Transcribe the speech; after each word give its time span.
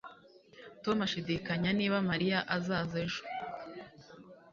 Tom 0.83 0.97
ashidikanya 1.07 1.69
niba 1.79 1.97
Mariya 2.09 2.39
azaza 2.55 2.95
ejo 3.05 3.21